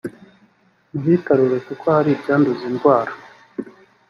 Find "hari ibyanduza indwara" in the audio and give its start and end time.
1.95-3.11